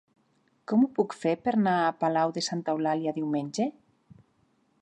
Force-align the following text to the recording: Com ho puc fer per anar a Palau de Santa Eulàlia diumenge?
Com 0.71 0.85
ho 0.85 0.89
puc 0.99 1.13
fer 1.25 1.33
per 1.47 1.53
anar 1.59 1.75
a 1.83 1.93
Palau 2.05 2.35
de 2.39 2.45
Santa 2.49 2.75
Eulàlia 2.77 3.15
diumenge? 3.19 3.73